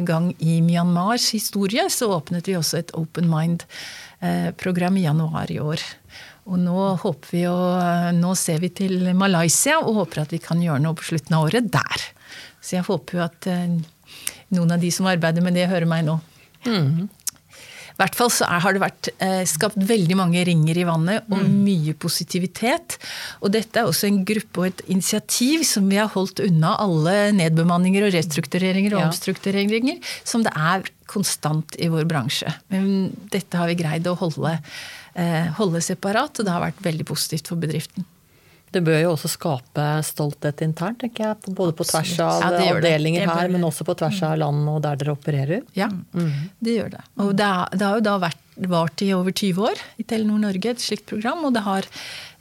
[0.07, 1.85] gang i Myanmars historie.
[1.93, 5.83] Så åpnet vi også et Open Mind-program i januar i år.
[6.49, 7.57] Og nå håper vi å,
[8.17, 11.47] nå ser vi til Malaysia og håper at vi kan gjøre noe på slutten av
[11.47, 12.07] året der.
[12.59, 13.77] Så jeg håper jo at eh,
[14.55, 16.17] noen av de som arbeider med det, hører meg nå.
[16.65, 17.07] Mm.
[17.99, 21.25] I hvert fall så er, har det vært eh, skapt veldig mange ringer i vannet
[21.27, 21.55] og mm.
[21.65, 22.95] mye positivitet.
[23.43, 27.33] Og dette er også en gruppe og et initiativ som vi har holdt unna alle
[27.35, 29.09] nedbemanninger og restruktureringer og ja.
[29.09, 32.53] omstruktureringer, som det er konstant i vår bransje.
[32.71, 34.55] Men dette har vi greid å holde,
[35.19, 38.07] eh, holde separat, og det har vært veldig positivt for bedriften.
[38.73, 41.53] Det bør jo også skape stolthet internt, tenker jeg.
[41.57, 44.99] Både på tvers av ja, avdelinger her, men også på tvers av land og der
[45.01, 45.63] dere opererer.
[45.77, 46.51] Ja, mm.
[46.61, 47.01] det gjør det.
[47.23, 50.43] Og det, er, det har jo da vært, vart i over 20 år i Telenor
[50.43, 51.41] Norge, et slikt program.
[51.47, 51.89] Og det har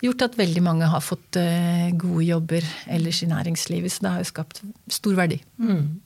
[0.04, 3.94] gjort at veldig mange har fått uh, gode jobber ellers i næringslivet.
[3.94, 4.62] Så det har jo skapt
[4.92, 5.40] stor verdi.
[5.56, 6.00] Mm.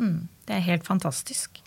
[0.00, 0.20] Mm.
[0.48, 1.60] Det er helt fantastisk.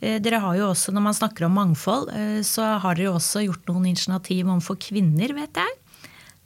[0.00, 3.16] Eh, dere har jo også, Når man snakker om mangfold, eh, så har dere jo
[3.20, 5.72] også gjort noen initiativ overfor kvinner, vet jeg.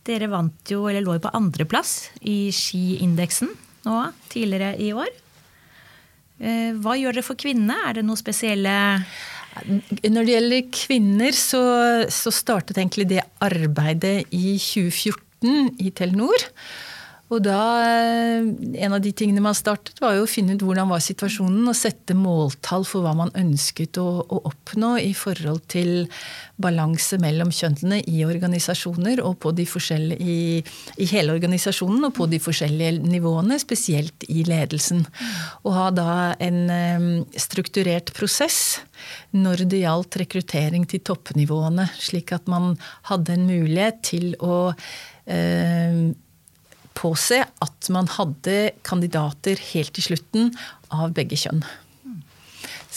[0.09, 3.51] Dere vant jo, eller lå jo på andreplass i skiindeksen
[3.85, 3.97] nå
[4.33, 5.11] tidligere i år.
[6.39, 7.77] Eh, hva gjør dere for kvinnene?
[7.89, 8.75] Er det noe spesielle
[9.59, 11.63] Når det gjelder kvinner, så,
[12.15, 16.45] så startet egentlig det arbeidet i 2014 i Telenor.
[17.29, 18.41] Og da, eh,
[18.85, 21.77] En av de tingene man startet, var jo å finne ut hvordan var situasjonen og
[21.77, 26.09] sette måltall for hva man ønsket å, å oppnå i forhold til
[26.57, 30.63] balanse mellom kjønnene i organisasjoner og på de forskjellige, i,
[30.97, 35.05] i, hele organisasjonen og på de forskjellige nivåene, spesielt i ledelsen.
[35.65, 38.81] Og ha da en um, strukturert prosess
[39.37, 42.73] når det gjaldt rekruttering til toppnivåene, slik at man
[43.11, 46.09] hadde en mulighet til å uh,
[46.99, 50.51] påse at man hadde kandidater helt til slutten
[50.95, 51.63] av begge kjønn.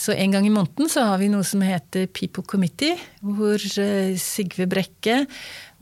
[0.02, 4.16] Så en gang i måneden så har vi noe som heter People Committee, hvor eh,
[4.18, 5.20] Sigve Brekke,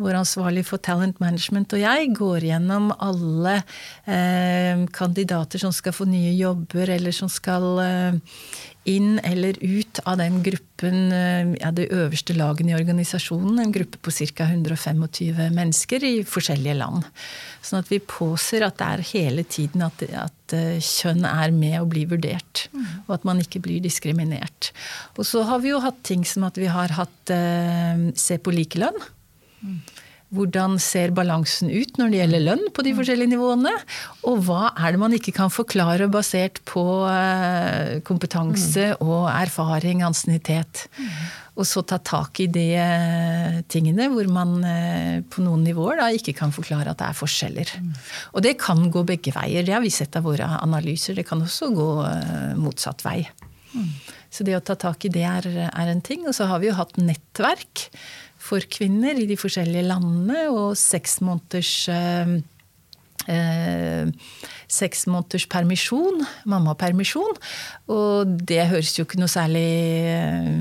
[0.02, 3.60] vår ansvarlig for talent management, og jeg går gjennom alle
[4.10, 8.20] eh, kandidater som skal få nye jobber, eller som skal eh,
[8.90, 13.60] inn eller ut av den gruppen, eh, ja, det øverste lagene i organisasjonen.
[13.62, 14.48] En gruppe på ca.
[14.50, 17.06] 125 mennesker i forskjellige land.
[17.62, 21.80] Sånn at vi påser at det er hele tiden at, at eh, kjønn er med
[21.82, 22.68] og blir vurdert.
[22.74, 22.90] Mm.
[23.08, 24.72] Og at man ikke blir diskriminert.
[25.18, 28.56] Og så har vi jo hatt ting som at vi har hatt eh, se på
[28.56, 29.02] likelønn.
[29.62, 29.82] Mm.
[30.30, 33.72] Hvordan ser balansen ut når det gjelder lønn på de forskjellige nivåene?
[34.30, 40.86] Og hva er det man ikke kan forklare basert på eh, kompetanse og erfaring, ansiennitet?
[41.58, 46.12] Og så ta tak i de eh, tingene hvor man eh, på noen nivåer da
[46.14, 47.74] ikke kan forklare at det er forskjeller.
[48.38, 49.66] Og det kan gå begge veier.
[49.66, 51.18] Det har vi sett av våre analyser.
[51.18, 51.92] Det kan også gå
[52.62, 53.24] motsatt vei.
[54.30, 56.30] Så det å ta tak i det er, er en ting.
[56.30, 57.90] Og så har vi jo hatt nettverk
[58.50, 62.40] for kvinner i de forskjellige landene, og seks måneders eh,
[63.30, 64.10] eh,
[64.70, 67.40] seks måneders permisjon, mammapermisjon.
[67.94, 69.66] Og det høres jo ikke noe særlig
[70.10, 70.54] eh,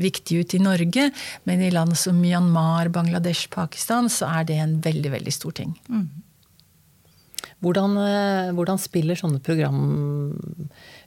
[0.00, 1.10] viktig ut i Norge,
[1.48, 5.74] men i land som Myanmar, Bangladesh, Pakistan, så er det en veldig, veldig stor ting.
[5.90, 6.08] Mm.
[7.60, 9.80] Hvordan, eh, hvordan, spiller sånne program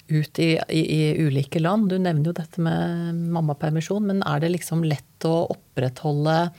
[0.07, 1.89] ut i, i, i, ulike land.
[1.89, 6.49] Du nevner jo dette med mammapermisjon, men er det liksom lett å opprettholde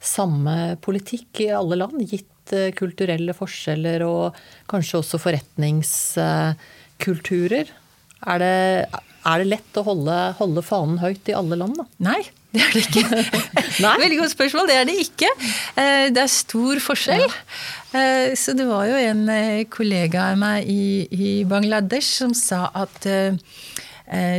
[0.00, 4.34] samme politikk i alle land, gitt eh, kulturelle forskjeller og
[4.70, 7.66] kanskje også forretningskulturer?
[8.28, 11.84] Er det, er det lett å holde, holde, fanen høyt i alle land, da?
[12.10, 12.22] Nei,
[12.58, 13.04] det er det ikke.
[14.02, 14.64] Veldig godt spørsmål.
[14.68, 15.30] Det er det ikke.
[15.78, 17.26] Eh, det er stor forskjell.
[17.94, 22.70] Eh, så det var jo en eh, kollega av meg i, i Bangladesh som sa
[22.76, 23.06] at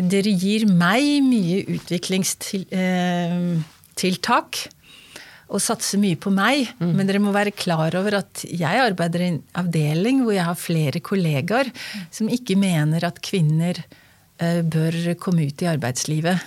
[0.09, 4.69] dere gir meg mye utviklingstiltak
[5.49, 6.93] og satser mye på meg, mm.
[6.97, 10.57] men dere må være klar over at jeg arbeider i en avdeling hvor jeg har
[10.57, 11.69] flere kollegaer
[12.13, 13.75] som ikke mener at kvinner
[14.39, 16.45] bør komme ut i arbeidslivet.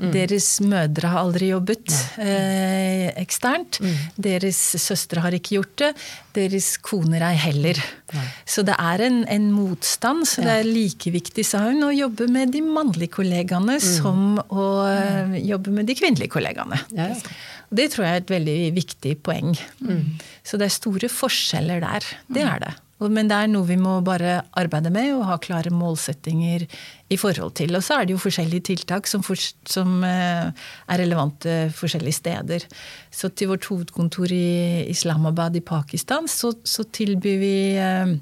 [0.00, 0.10] Mm.
[0.14, 3.78] Deres mødre har aldri jobbet eh, eksternt.
[3.84, 3.98] Mm.
[4.28, 5.90] Deres søstre har ikke gjort det.
[6.36, 7.80] Deres koner ei heller.
[8.16, 8.26] Nei.
[8.48, 10.26] Så det er en, en motstand.
[10.28, 10.48] Så ja.
[10.48, 13.86] det er like viktig, sa hun, å jobbe med de mannlige kollegaene mm.
[13.86, 16.80] som å uh, jobbe med de kvinnelige kollegaene.
[16.96, 17.40] Ja, ja.
[17.70, 19.52] Det tror jeg er et veldig viktig poeng.
[19.78, 20.16] Mm.
[20.42, 22.06] Så det er store forskjeller der.
[22.26, 22.72] Det er det.
[23.08, 26.66] Men det er noe vi må bare arbeide med og ha klare målsettinger
[27.10, 27.72] i forhold til.
[27.76, 32.66] Og så er det jo forskjellige tiltak som, for, som eh, er relevante forskjellige steder.
[33.10, 38.18] Så til vårt hovedkontor i Islamabad i Pakistan så, så tilbyr vi eh,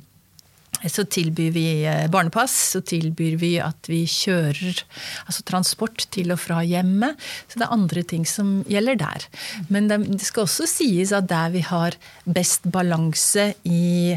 [0.79, 4.85] Så tilbyr vi eh, barnepass, så tilbyr vi at vi kjører
[5.27, 7.19] altså transport til og fra hjemmet.
[7.49, 9.27] Så det er andre ting som gjelder der.
[9.69, 14.15] Men det skal også sies at der vi har best balanse i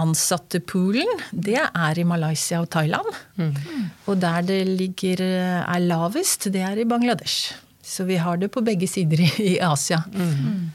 [0.00, 3.10] ansattepoolen, det er i Malaysia og Thailand.
[3.36, 3.54] Mm.
[4.10, 5.22] Og der det ligger,
[5.62, 7.54] er lavest, det er i Bangladesh.
[7.84, 10.02] Så vi har det på begge sider i Asia.
[10.12, 10.72] Mm.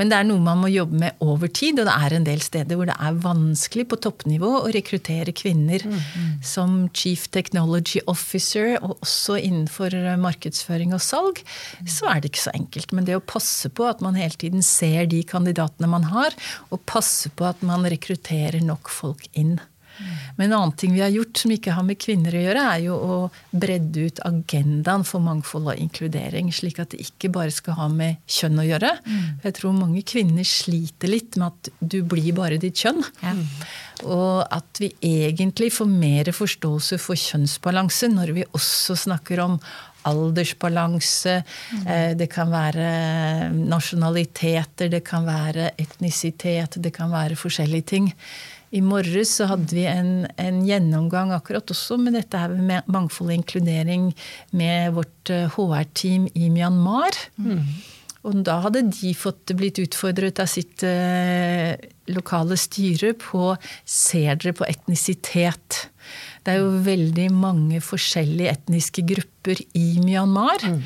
[0.00, 2.40] Men det er noe man må jobbe med over tid, og det er en del
[2.40, 6.30] steder hvor det er vanskelig på toppnivå å rekruttere kvinner mm, mm.
[6.46, 11.42] som chief technology officer, og også innenfor markedsføring og salg.
[11.84, 12.96] Så er det ikke så enkelt.
[12.96, 16.36] Men det å passe på at man hele tiden ser de kandidatene man har,
[16.72, 19.58] og passe på at man rekrutterer nok folk inn.
[20.36, 22.84] Men en annen ting vi har gjort som ikke har med kvinner å gjøre, er
[22.86, 23.18] jo å
[23.50, 26.50] bredde ut agendaen for mangfold og inkludering.
[26.54, 28.94] Slik at det ikke bare skal ha med kjønn å gjøre.
[29.04, 29.28] Mm.
[29.44, 33.02] Jeg tror mange kvinner sliter litt med at du blir bare ditt kjønn.
[33.24, 33.36] Ja.
[34.00, 39.58] Og at vi egentlig får mer forståelse for kjønnsbalanse når vi også snakker om
[40.08, 41.42] aldersbalanse.
[41.72, 41.86] Mm.
[41.86, 48.10] Eh, det kan være nasjonaliteter, det kan være etnisitet, det kan være forskjellige ting.
[48.70, 53.32] I morges så hadde vi en, en, gjennomgang akkurat også med dette her med mangfold
[53.32, 54.10] og inkludering
[54.54, 57.18] med vårt HR-team eh, i Myanmar.
[57.40, 57.64] Mm.
[58.28, 61.72] Og da hadde de fått blitt utfordret av sitt eh,
[62.12, 63.54] lokale styre på
[63.88, 65.86] Ser dere på etnisitet?
[66.44, 70.62] Det er jo veldig mange forskjellige etniske grupper i Myanmar.
[70.62, 70.82] Mm.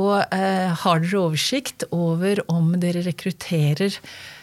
[0.00, 3.98] Og eh, har dere oversikt over om dere rekrutterer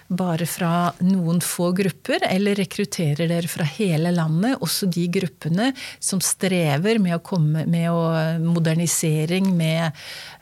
[0.07, 6.21] bare fra noen få grupper, eller rekrutterer dere fra hele landet, også de gruppene som
[6.23, 8.01] strever med å komme med å,
[8.43, 9.91] modernisering, med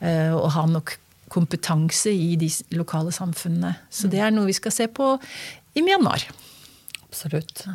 [0.02, 0.94] uh, å ha nok
[1.32, 2.48] kompetanse i de
[2.78, 3.74] lokale samfunnene.
[3.90, 5.16] Så det er noe vi skal se på
[5.74, 6.22] i Myanmar.
[7.08, 7.66] Absolutt.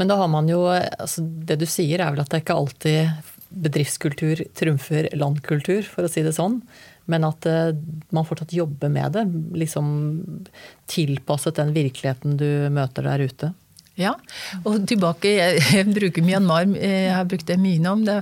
[0.00, 3.30] Men da har man jo altså Det du sier, er vel at det ikke alltid
[3.54, 6.58] bedriftskultur trumfer landkultur, for å si det sånn.
[7.10, 7.74] Men at uh,
[8.14, 9.26] man fortsatt jobber med det.
[9.60, 9.90] Liksom
[10.90, 13.52] tilpasset den virkeligheten du møter der ute.
[13.94, 14.16] Ja,
[14.66, 18.02] og tilbake Jeg, bruker Myanmar, jeg har brukt det mye om.
[18.02, 18.16] Det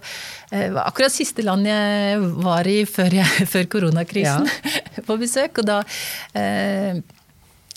[0.51, 5.05] var akkurat siste land jeg var i før, jeg, før koronakrisen, ja.
[5.09, 5.63] på besøk.
[5.63, 5.79] Og da
[6.37, 7.01] eh, Eh,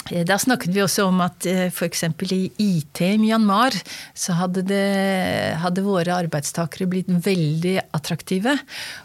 [0.06, 2.04] da snakket vi også om at eh, f.eks.
[2.30, 3.74] i IT i Myanmar
[4.14, 8.54] så hadde, det, hadde, våre arbeidstakere blitt veldig attraktive.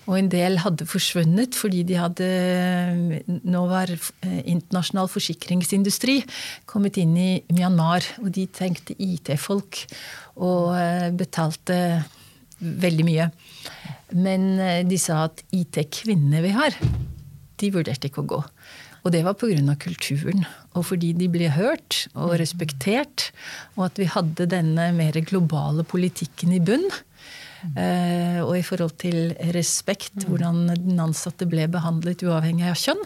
[0.04, 2.28] Og en del hadde forsvunnet fordi de hadde
[3.24, 6.18] Nå var eh, internasjonal forsikringsindustri
[6.68, 9.86] kommet inn i Myanmar, og de tenkte IT-folk
[10.36, 10.76] og
[11.16, 11.78] betalte
[12.60, 13.30] veldig mye.
[14.20, 14.52] Men
[14.88, 16.76] de sa at IT-kvinnene vi har,
[17.60, 18.40] de vurderte ikke å gå.
[19.04, 19.76] Og det var pga.
[19.80, 20.44] kulturen.
[20.76, 23.30] Og fordi de ble hørt og respektert.
[23.76, 26.88] Og at vi hadde denne mer globale politikken i bunn.
[27.60, 33.02] Uh, og i forhold til respekt, hvordan den ansatte ble behandlet uavhengig av kjønn.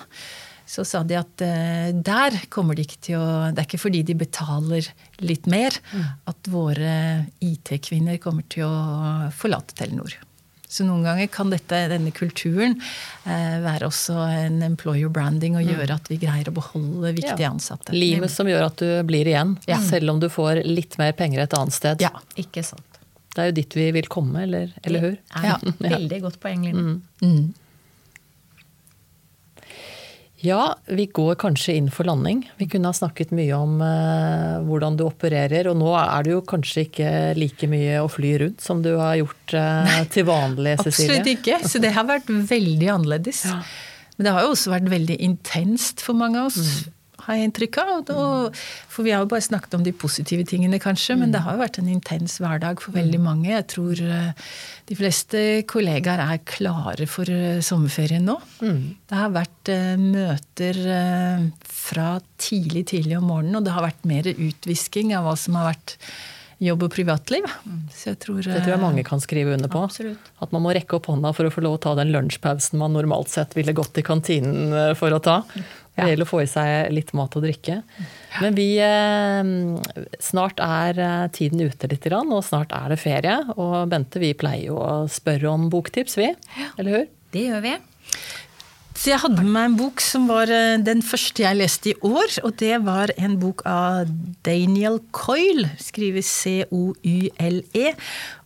[0.64, 4.04] Så sa de at uh, der kommer de ikke til å Det er ikke fordi
[4.06, 4.86] de betaler
[5.26, 5.74] litt mer
[6.30, 6.94] at våre
[7.42, 10.14] IT-kvinner kommer til å forlate Telenor.
[10.74, 12.74] Så noen ganger kan dette, denne kulturen
[13.30, 15.70] eh, være også en employer branding og mm.
[15.70, 17.52] gjøre at vi greier å beholde viktige ja.
[17.52, 17.94] ansatte.
[17.94, 19.78] Livet som gjør at du blir igjen, ja.
[19.84, 22.02] selv om du får litt mer penger et annet sted.
[22.02, 22.10] Ja,
[22.40, 22.98] ikke sant.
[23.34, 25.14] Det er jo dit vi vil komme, eller, eller hur?
[25.46, 26.98] Ja, veldig godt poeng, Line.
[27.22, 27.46] Mm.
[30.44, 32.42] Ja, vi går kanskje inn for landing.
[32.60, 35.70] Vi kunne ha snakket mye om eh, hvordan du opererer.
[35.70, 39.16] Og nå er det jo kanskje ikke like mye å fly rundt som du har
[39.22, 41.08] gjort eh, til vanlig, Cecilie?
[41.08, 41.60] Absolutt ikke.
[41.64, 43.46] Så det har vært veldig annerledes.
[43.48, 43.62] Ja.
[44.18, 46.60] Men det har jo også vært veldig intenst for mange av oss.
[46.60, 46.93] Mm
[47.24, 48.12] har jeg inntrykk av.
[48.90, 51.62] For vi har jo bare snakket om de positive tingene, kanskje, men det har jo
[51.62, 53.24] vært en intens hverdag for veldig mm.
[53.24, 53.50] mange.
[53.52, 54.52] Jeg tror eh,
[54.90, 58.36] de fleste kollegaer er klare for eh, sommerferien nå.
[58.60, 58.84] Mm.
[59.10, 60.78] Det har vært eh, møter
[61.64, 65.72] fra tidlig, tidlig om morgenen, og det har vært mer utvisking av hva som har
[65.72, 65.98] vært
[66.64, 67.46] jobb og privatliv.
[67.66, 67.80] Mm.
[67.92, 69.82] Så jeg tror, det tror jeg mange kan skrive under på.
[69.84, 70.30] Absolutt.
[70.44, 72.94] At man må rekke opp hånda for å få lov å ta den lunsjpausen man
[72.96, 75.42] normalt sett ville gått i kantinen for å ta.
[75.94, 77.80] Det gjelder å få i seg litt mat og drikke.
[78.42, 79.50] Men vi eh,
[80.22, 83.36] Snart er eh, tiden ute litt, og snart er det ferie.
[83.54, 86.32] Og Bente, vi pleier jo å spørre om boktips, vi.
[86.78, 87.12] Eller hur?
[87.34, 87.76] Det gjør vi.
[88.94, 91.96] Så jeg hadde med meg en bok som var eh, den første jeg leste i
[92.06, 92.38] år.
[92.46, 94.10] Og det var en bok av
[94.46, 97.94] Daniel Coyle, skriver C-O-Y-L-E.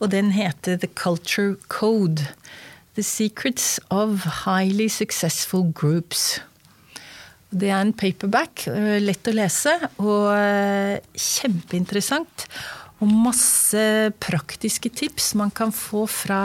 [0.01, 2.29] Og den heter The Culture Code.
[2.97, 6.41] The Secrets of Highly Successful Groups.
[7.51, 9.73] Det er en paperback, eh, lett å lese
[10.03, 12.45] og eh, kjempeinteressant.
[13.01, 13.81] Og masse
[14.21, 16.41] praktiske tips man kan få fra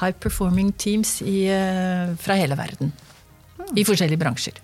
[0.00, 2.92] high performing teams i, eh, fra hele verden.
[3.74, 4.58] I forskjellige bransjer.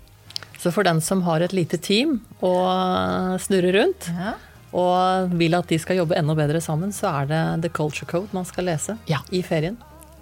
[0.60, 4.34] Så for den som har et lite team og snurrer rundt, Ja.
[4.72, 8.28] og vil at de skal jobbe enda bedre sammen, så er det The Culture Code
[8.32, 9.18] man skal lese Ja.
[9.32, 9.76] i ferien.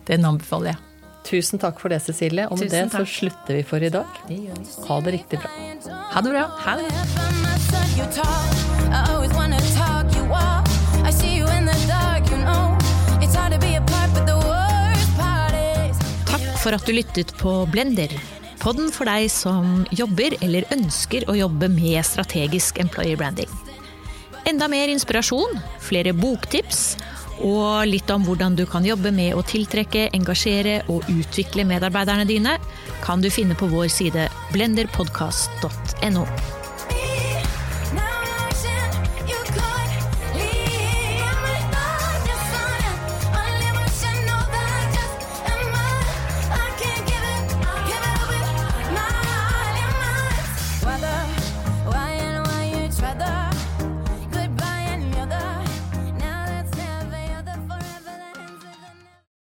[0.06, 0.76] Den anbefaler jeg.
[1.26, 2.46] Tusen takk for det, Cecilie.
[2.48, 3.12] Og med Tusen det så takk.
[3.12, 4.06] slutter vi for i dag.
[4.88, 5.50] Ha det riktig bra.
[6.14, 6.46] Ha det bra.
[6.64, 6.90] Ha det.
[16.30, 18.12] Takk for at du lyttet på Blender.
[18.60, 23.48] Podden for deg som jobber eller ønsker å jobbe med strategisk employer branding.
[24.48, 26.96] Enda mer inspirasjon, flere boktips
[27.46, 32.56] og litt om hvordan du kan jobbe med å tiltrekke, engasjere og utvikle medarbeiderne dine,
[33.04, 36.59] kan du finne på vår side blenderpodkast.no.